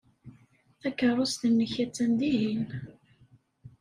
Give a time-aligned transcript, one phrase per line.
[0.81, 2.67] Takeṛṛust-nnek attan dihin.